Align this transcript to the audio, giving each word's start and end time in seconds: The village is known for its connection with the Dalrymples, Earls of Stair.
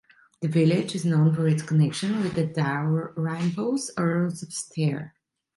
The 0.39 0.47
village 0.47 0.95
is 0.95 1.05
known 1.05 1.35
for 1.35 1.47
its 1.47 1.61
connection 1.61 2.21
with 2.23 2.33
the 2.33 2.47
Dalrymples, 2.47 3.91
Earls 3.99 4.41
of 4.41 4.51
Stair. 4.51 5.13